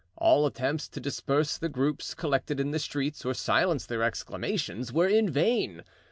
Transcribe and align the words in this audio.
All 0.17 0.47
attempts 0.47 0.87
to 0.87 0.99
disperse 0.99 1.59
the 1.59 1.69
groups 1.69 2.15
collected 2.15 2.59
in 2.59 2.71
the 2.71 2.79
streets, 2.79 3.23
or 3.23 3.35
silence 3.35 3.85
their 3.85 4.01
exclamations, 4.01 4.91
were 4.91 5.07
in 5.07 5.29
vain. 5.29 5.83